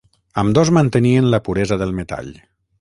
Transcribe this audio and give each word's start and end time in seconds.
Ambdós 0.43 0.71
mantenien 0.77 1.29
la 1.35 1.43
puresa 1.51 1.81
del 1.85 1.95
metall. 2.01 2.35